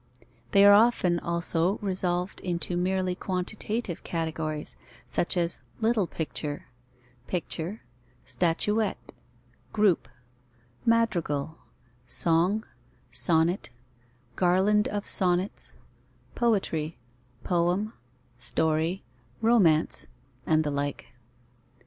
They 0.49 0.65
are 0.65 0.73
often 0.73 1.19
also 1.19 1.77
resolved 1.77 2.39
into 2.39 2.75
merely 2.75 3.13
quantitative 3.13 4.03
categories, 4.03 4.75
such 5.07 5.37
as 5.37 5.61
little 5.79 6.07
picture, 6.07 6.65
picture, 7.27 7.83
statuette, 8.25 9.13
group, 9.71 10.07
madrigal, 10.87 11.59
song, 12.07 12.65
sonnet, 13.11 13.69
garland 14.35 14.87
of 14.87 15.05
sonnets, 15.05 15.75
poetry, 16.33 16.97
poem, 17.43 17.93
story, 18.37 19.03
romance, 19.39 20.07
and 20.47 20.63
the 20.63 20.71
like. 20.71 21.13